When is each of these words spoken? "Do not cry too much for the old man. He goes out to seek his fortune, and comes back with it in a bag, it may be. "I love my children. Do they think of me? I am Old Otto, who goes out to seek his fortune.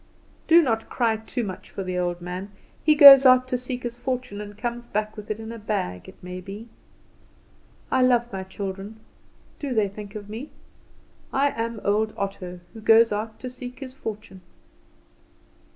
"Do 0.47 0.63
not 0.63 0.89
cry 0.89 1.17
too 1.17 1.43
much 1.43 1.69
for 1.69 1.83
the 1.83 1.95
old 1.99 2.21
man. 2.21 2.49
He 2.83 2.95
goes 2.95 3.23
out 3.23 3.47
to 3.49 3.55
seek 3.59 3.83
his 3.83 3.99
fortune, 3.99 4.41
and 4.41 4.57
comes 4.57 4.87
back 4.87 5.15
with 5.15 5.29
it 5.29 5.39
in 5.39 5.51
a 5.51 5.59
bag, 5.59 6.09
it 6.09 6.15
may 6.23 6.41
be. 6.41 6.69
"I 7.91 8.01
love 8.01 8.33
my 8.33 8.41
children. 8.43 8.99
Do 9.59 9.75
they 9.75 9.87
think 9.87 10.15
of 10.15 10.27
me? 10.27 10.49
I 11.31 11.51
am 11.51 11.81
Old 11.83 12.15
Otto, 12.17 12.61
who 12.73 12.81
goes 12.81 13.11
out 13.13 13.39
to 13.41 13.49
seek 13.51 13.77
his 13.77 13.93
fortune. 13.93 14.41